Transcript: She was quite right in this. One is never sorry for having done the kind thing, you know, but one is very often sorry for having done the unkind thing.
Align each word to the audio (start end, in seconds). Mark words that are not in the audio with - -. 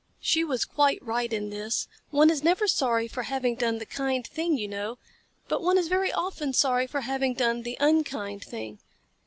She 0.19 0.43
was 0.43 0.65
quite 0.65 0.97
right 1.05 1.31
in 1.31 1.51
this. 1.51 1.87
One 2.09 2.31
is 2.31 2.43
never 2.43 2.67
sorry 2.67 3.07
for 3.07 3.21
having 3.21 3.53
done 3.53 3.77
the 3.77 3.85
kind 3.85 4.25
thing, 4.25 4.57
you 4.57 4.67
know, 4.67 4.97
but 5.47 5.61
one 5.61 5.77
is 5.77 5.89
very 5.89 6.11
often 6.11 6.53
sorry 6.53 6.87
for 6.87 7.01
having 7.01 7.35
done 7.35 7.61
the 7.61 7.77
unkind 7.79 8.43
thing. 8.43 8.79